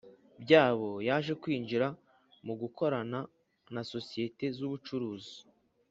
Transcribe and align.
byabo 0.43 0.89
yaje 1.07 1.33
kwinjira 1.41 1.87
mu 2.45 2.53
gukorana 2.61 3.19
na 3.73 3.81
sosiyete 3.91 4.45
z’ubucuruzi 4.57 5.35